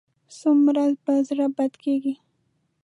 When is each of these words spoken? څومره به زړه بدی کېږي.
څومره 0.39 0.83
به 1.03 1.13
زړه 1.27 1.45
بدی 1.57 1.77
کېږي. 1.83 2.13